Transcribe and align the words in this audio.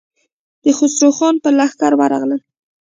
د 0.63 0.65
خسرو 0.77 1.09
خان 1.17 1.35
پر 1.43 1.53
لښکر 1.59 1.91
ورغلل. 1.97 2.41